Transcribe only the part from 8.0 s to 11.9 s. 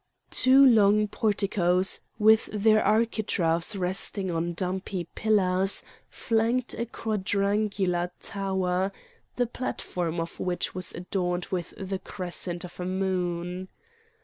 tower, the platform of which was adorned with